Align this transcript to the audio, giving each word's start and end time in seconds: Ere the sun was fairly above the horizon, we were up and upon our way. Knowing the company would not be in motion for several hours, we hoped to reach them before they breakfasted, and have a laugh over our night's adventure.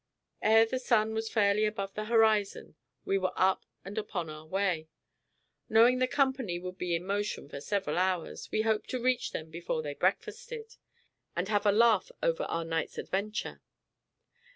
Ere 0.41 0.65
the 0.65 0.79
sun 0.79 1.13
was 1.13 1.29
fairly 1.29 1.63
above 1.63 1.93
the 1.93 2.05
horizon, 2.05 2.73
we 3.05 3.19
were 3.19 3.33
up 3.35 3.67
and 3.85 3.99
upon 3.99 4.31
our 4.31 4.47
way. 4.47 4.87
Knowing 5.69 5.99
the 5.99 6.07
company 6.07 6.57
would 6.57 6.71
not 6.73 6.77
be 6.79 6.95
in 6.95 7.05
motion 7.05 7.47
for 7.47 7.61
several 7.61 7.99
hours, 7.99 8.49
we 8.51 8.63
hoped 8.63 8.89
to 8.89 8.99
reach 8.99 9.31
them 9.31 9.51
before 9.51 9.83
they 9.83 9.93
breakfasted, 9.93 10.75
and 11.35 11.49
have 11.49 11.67
a 11.67 11.71
laugh 11.71 12.11
over 12.23 12.45
our 12.45 12.65
night's 12.65 12.97
adventure. 12.97 13.61